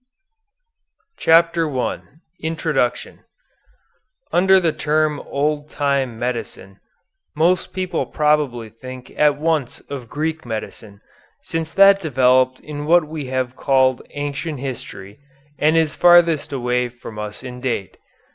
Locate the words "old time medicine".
5.19-6.79